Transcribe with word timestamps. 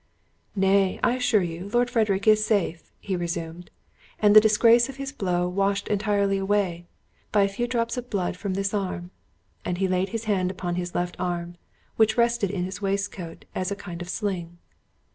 "Nay, 0.55 0.99
I 1.03 1.13
assure 1.15 1.43
you 1.43 1.69
Lord 1.71 1.87
Frederick 1.91 2.25
is 2.27 2.43
safe," 2.43 2.91
he 2.99 3.15
resumed, 3.15 3.69
"and 4.19 4.35
the 4.35 4.41
disgrace 4.41 4.89
of 4.89 4.95
his 4.95 5.11
blow 5.11 5.47
washed 5.47 5.87
entirely 5.89 6.39
away, 6.39 6.87
by 7.31 7.43
a 7.43 7.47
few 7.47 7.67
drops 7.67 7.97
of 7.97 8.09
blood 8.09 8.35
from 8.35 8.55
this 8.55 8.73
arm." 8.73 9.11
And 9.63 9.77
he 9.77 9.87
laid 9.87 10.09
his 10.09 10.23
hand 10.23 10.49
upon 10.49 10.73
his 10.73 10.95
left 10.95 11.15
arm, 11.19 11.53
which 11.97 12.17
rested 12.17 12.49
in 12.49 12.63
his 12.65 12.81
waistcoat 12.81 13.45
as 13.53 13.69
a 13.69 13.75
kind 13.75 14.01
of 14.01 14.09
sling. 14.09 14.57